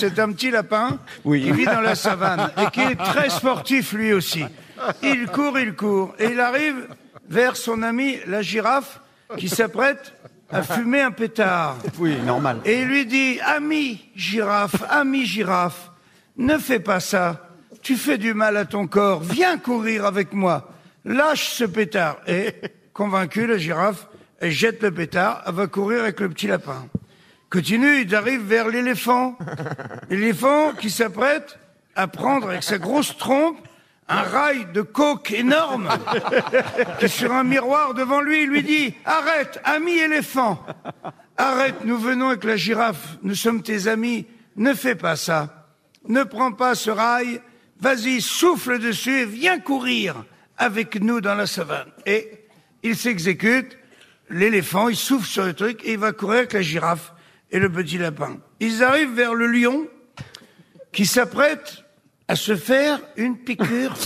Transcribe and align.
c'est 0.00 0.18
un 0.18 0.32
petit 0.32 0.50
lapin 0.50 0.98
qui 1.22 1.52
vit 1.52 1.66
dans 1.66 1.82
la 1.82 1.94
savane 1.94 2.50
et 2.56 2.70
qui 2.70 2.80
est 2.80 2.96
très 2.96 3.28
sportif 3.28 3.92
lui 3.92 4.14
aussi. 4.14 4.44
Il 5.02 5.26
court, 5.26 5.58
il 5.58 5.74
court, 5.74 6.14
et 6.18 6.30
il 6.32 6.40
arrive 6.40 6.88
vers 7.28 7.56
son 7.56 7.82
ami 7.82 8.16
la 8.26 8.40
girafe 8.40 9.00
qui 9.36 9.50
s'apprête 9.50 10.14
à 10.50 10.62
fumer 10.62 11.02
un 11.02 11.10
pétard. 11.10 11.76
Oui, 11.98 12.16
normal. 12.24 12.60
Et 12.64 12.80
il 12.80 12.88
lui 12.88 13.04
dit, 13.04 13.38
ami 13.40 14.02
girafe, 14.16 14.82
ami 14.88 15.26
girafe, 15.26 15.90
ne 16.38 16.56
fais 16.56 16.80
pas 16.80 17.00
ça. 17.00 17.48
Tu 17.82 17.96
fais 17.96 18.16
du 18.16 18.32
mal 18.34 18.56
à 18.56 18.64
ton 18.64 18.86
corps. 18.86 19.20
Viens 19.20 19.58
courir 19.58 20.06
avec 20.06 20.32
moi. 20.32 20.72
Lâche 21.04 21.50
ce 21.50 21.64
pétard. 21.64 22.16
Et, 22.26 22.54
convaincu, 22.92 23.46
la 23.46 23.58
girafe, 23.58 24.08
elle 24.40 24.50
jette 24.50 24.82
le 24.82 24.90
pétard, 24.90 25.42
elle 25.46 25.54
va 25.54 25.66
courir 25.66 26.00
avec 26.00 26.20
le 26.20 26.30
petit 26.30 26.46
lapin. 26.46 26.86
Continue, 27.50 28.02
il 28.02 28.14
arrive 28.14 28.42
vers 28.42 28.68
l'éléphant. 28.68 29.36
L'éléphant 30.08 30.72
qui 30.72 30.88
s'apprête 30.88 31.58
à 31.96 32.06
prendre 32.06 32.50
avec 32.50 32.62
sa 32.62 32.78
grosse 32.78 33.16
trompe 33.16 33.58
un 34.08 34.22
rail 34.22 34.66
de 34.72 34.82
coke 34.82 35.32
énorme 35.32 35.88
qui 37.00 37.08
sur 37.08 37.32
un 37.32 37.42
miroir 37.42 37.94
devant 37.94 38.20
lui. 38.20 38.42
Il 38.42 38.50
lui 38.50 38.62
dit 38.62 38.94
Arrête, 39.04 39.60
ami 39.64 39.98
éléphant, 39.98 40.64
arrête, 41.36 41.84
nous 41.84 41.98
venons 41.98 42.28
avec 42.28 42.44
la 42.44 42.56
girafe, 42.56 43.18
nous 43.22 43.34
sommes 43.34 43.62
tes 43.62 43.88
amis, 43.88 44.26
ne 44.54 44.72
fais 44.72 44.94
pas 44.94 45.16
ça. 45.16 45.68
Ne 46.08 46.22
prends 46.22 46.52
pas 46.52 46.76
ce 46.76 46.90
rail, 46.90 47.40
vas-y, 47.80 48.20
souffle 48.20 48.78
dessus 48.78 49.22
et 49.22 49.26
viens 49.26 49.58
courir 49.58 50.24
avec 50.56 51.00
nous 51.00 51.20
dans 51.20 51.34
la 51.34 51.48
savane. 51.48 51.90
Et 52.06 52.46
il 52.84 52.96
s'exécute, 52.96 53.76
l'éléphant, 54.28 54.88
il 54.88 54.96
souffle 54.96 55.26
sur 55.26 55.44
le 55.44 55.54
truc 55.54 55.84
et 55.84 55.92
il 55.92 55.98
va 55.98 56.12
courir 56.12 56.38
avec 56.38 56.52
la 56.52 56.62
girafe 56.62 57.12
et 57.50 57.58
le 57.58 57.70
petit 57.70 57.98
lapin. 57.98 58.38
Ils 58.60 58.82
arrivent 58.82 59.14
vers 59.14 59.34
le 59.34 59.46
lion 59.46 59.86
qui 60.92 61.06
s'apprête 61.06 61.84
à 62.28 62.36
se 62.36 62.54
faire 62.54 63.00
une 63.16 63.38
piqûre. 63.38 63.92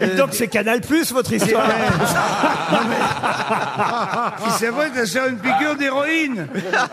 Et 0.00 0.14
donc 0.14 0.28
c'est 0.32 0.46
Canal 0.46 0.80
Plus 0.80 1.12
votre 1.12 1.32
histoire. 1.32 1.66
qui 4.44 4.50
s'apprête 4.52 4.96
à 4.96 5.04
se 5.04 5.18
faire 5.18 5.26
une 5.26 5.38
piqûre 5.38 5.74
d'héroïne. 5.76 6.46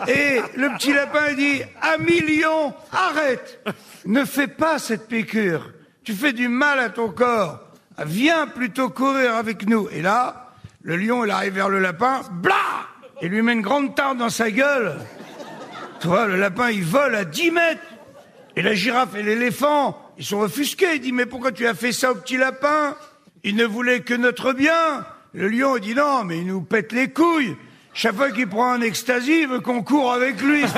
Et 0.08 0.40
le 0.56 0.76
petit 0.76 0.92
lapin 0.92 1.32
dit 1.34 1.62
Ami 1.80 2.22
lion, 2.22 2.74
arrête 2.92 3.60
Ne 4.04 4.24
fais 4.24 4.48
pas 4.48 4.80
cette 4.80 5.06
piqûre. 5.06 5.70
Tu 6.02 6.12
fais 6.12 6.32
du 6.32 6.48
mal 6.48 6.80
à 6.80 6.88
ton 6.88 7.10
corps. 7.10 7.60
Viens 8.04 8.48
plutôt 8.48 8.90
courir 8.90 9.36
avec 9.36 9.68
nous. 9.68 9.88
Et 9.92 10.02
là, 10.02 10.50
le 10.82 10.96
lion, 10.96 11.24
il 11.24 11.30
arrive 11.30 11.54
vers 11.54 11.68
le 11.68 11.78
lapin, 11.78 12.22
blah 12.32 12.75
Il 13.22 13.28
lui 13.28 13.42
met 13.42 13.54
une 13.54 13.62
grande 13.62 13.94
tarte 13.94 14.18
dans 14.18 14.28
sa 14.28 14.50
gueule. 14.50 14.96
Tu 16.00 16.08
vois, 16.08 16.26
le 16.26 16.36
lapin, 16.36 16.70
il 16.70 16.84
vole 16.84 17.14
à 17.14 17.24
10 17.24 17.50
mètres. 17.50 17.80
Et 18.56 18.62
la 18.62 18.74
girafe 18.74 19.14
et 19.14 19.22
l'éléphant, 19.22 19.98
ils 20.18 20.24
sont 20.24 20.40
offusqués. 20.40 20.96
Il 20.96 21.00
dit, 21.00 21.12
mais 21.12 21.26
pourquoi 21.26 21.52
tu 21.52 21.66
as 21.66 21.74
fait 21.74 21.92
ça 21.92 22.12
au 22.12 22.14
petit 22.14 22.36
lapin? 22.36 22.94
Il 23.42 23.56
ne 23.56 23.64
voulait 23.64 24.00
que 24.00 24.14
notre 24.14 24.52
bien. 24.52 25.06
Le 25.32 25.48
lion, 25.48 25.76
il 25.76 25.82
dit, 25.82 25.94
non, 25.94 26.24
mais 26.24 26.38
il 26.38 26.46
nous 26.46 26.60
pète 26.60 26.92
les 26.92 27.10
couilles. 27.10 27.56
Chaque 27.94 28.16
fois 28.16 28.30
qu'il 28.30 28.48
prend 28.48 28.72
un 28.72 28.82
ecstasy, 28.82 29.40
il 29.42 29.48
veut 29.48 29.60
qu'on 29.60 29.82
court 29.82 30.12
avec 30.12 30.40
lui. 30.42 30.64